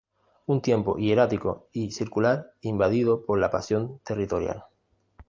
[0.47, 4.63] Un tiempo hierático y circular invadido por la pasión territorial.